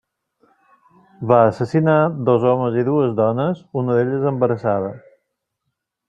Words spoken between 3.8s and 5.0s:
una d'elles embarassada.